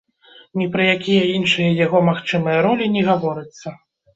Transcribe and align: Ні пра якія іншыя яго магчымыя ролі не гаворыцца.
Ні 0.61 0.65
пра 0.75 0.87
якія 0.93 1.27
іншыя 1.33 1.75
яго 1.85 2.03
магчымыя 2.09 2.65
ролі 2.69 2.91
не 2.97 3.05
гаворыцца. 3.11 3.67